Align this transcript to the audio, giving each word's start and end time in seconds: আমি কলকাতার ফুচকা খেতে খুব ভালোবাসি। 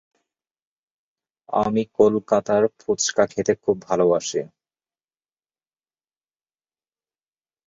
আমি 1.53 1.83
কলকাতার 1.97 2.63
ফুচকা 2.79 3.23
খেতে 3.31 3.53
খুব 3.63 3.75
ভালোবাসি। 3.87 4.41